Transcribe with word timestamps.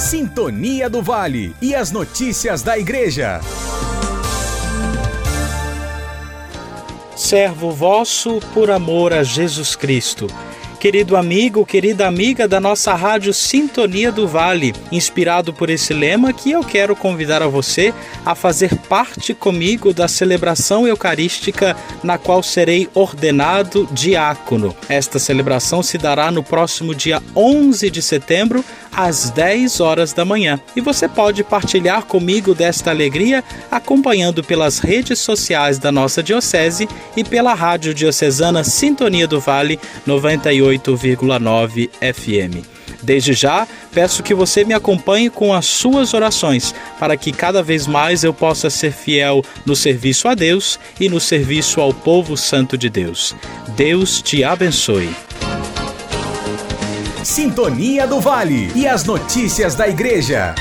Sintonia 0.00 0.88
do 0.88 1.02
Vale 1.02 1.54
e 1.60 1.74
as 1.74 1.92
notícias 1.92 2.62
da 2.62 2.78
Igreja. 2.78 3.38
Servo 7.14 7.70
vosso 7.70 8.40
por 8.54 8.70
amor 8.70 9.12
a 9.12 9.22
Jesus 9.22 9.76
Cristo 9.76 10.26
querido 10.80 11.14
amigo, 11.14 11.66
querida 11.66 12.08
amiga 12.08 12.48
da 12.48 12.58
nossa 12.58 12.94
rádio 12.94 13.34
Sintonia 13.34 14.10
do 14.10 14.26
Vale, 14.26 14.74
inspirado 14.90 15.52
por 15.52 15.68
esse 15.68 15.92
lema 15.92 16.32
que 16.32 16.52
eu 16.52 16.64
quero 16.64 16.96
convidar 16.96 17.42
a 17.42 17.46
você 17.46 17.92
a 18.24 18.34
fazer 18.34 18.74
parte 18.88 19.34
comigo 19.34 19.92
da 19.92 20.08
celebração 20.08 20.88
eucarística 20.88 21.76
na 22.02 22.16
qual 22.16 22.42
serei 22.42 22.88
ordenado 22.94 23.86
diácono. 23.92 24.74
Esta 24.88 25.18
celebração 25.18 25.82
se 25.82 25.98
dará 25.98 26.30
no 26.30 26.42
próximo 26.42 26.94
dia 26.94 27.22
11 27.36 27.90
de 27.90 28.00
setembro, 28.00 28.64
às 28.92 29.30
10 29.30 29.80
horas 29.80 30.12
da 30.12 30.24
manhã. 30.24 30.60
E 30.74 30.80
você 30.80 31.08
pode 31.08 31.44
partilhar 31.44 32.04
comigo 32.04 32.54
desta 32.54 32.90
alegria 32.90 33.44
acompanhando 33.70 34.42
pelas 34.42 34.78
redes 34.78 35.18
sociais 35.18 35.78
da 35.78 35.92
nossa 35.92 36.22
diocese 36.22 36.88
e 37.16 37.24
pela 37.24 37.54
rádio 37.54 37.94
diocesana 37.94 38.64
Sintonia 38.64 39.26
do 39.26 39.40
Vale 39.40 39.78
98 40.06 40.90
98,9 40.90 41.90
FM. 42.00 42.66
Desde 43.02 43.32
já, 43.32 43.66
peço 43.92 44.22
que 44.22 44.34
você 44.34 44.64
me 44.64 44.74
acompanhe 44.74 45.30
com 45.30 45.54
as 45.54 45.64
suas 45.64 46.12
orações, 46.12 46.74
para 46.98 47.16
que 47.16 47.32
cada 47.32 47.62
vez 47.62 47.86
mais 47.86 48.24
eu 48.24 48.34
possa 48.34 48.68
ser 48.68 48.92
fiel 48.92 49.42
no 49.64 49.74
serviço 49.74 50.28
a 50.28 50.34
Deus 50.34 50.78
e 50.98 51.08
no 51.08 51.18
serviço 51.18 51.80
ao 51.80 51.94
povo 51.94 52.36
santo 52.36 52.76
de 52.76 52.90
Deus. 52.90 53.34
Deus 53.74 54.20
te 54.20 54.44
abençoe. 54.44 55.29
Sintonia 57.24 58.06
do 58.06 58.18
Vale 58.18 58.72
e 58.74 58.86
as 58.86 59.04
notícias 59.04 59.74
da 59.74 59.86
Igreja. 59.86 60.54